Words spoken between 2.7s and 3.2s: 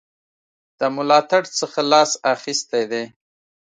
دی.